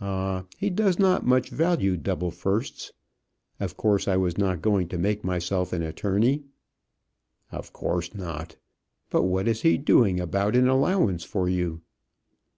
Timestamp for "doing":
9.76-10.20